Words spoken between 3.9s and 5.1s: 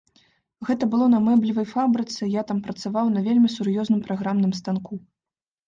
праграмным станку.